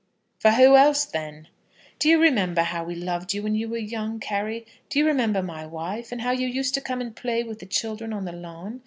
[0.39, 1.47] "]"For who else, then?"
[1.99, 4.65] "Do you remember how we loved you when you were young, Carry?
[4.89, 7.67] Do you remember my wife, and how you used to come and play with the
[7.67, 8.79] children on the lawn?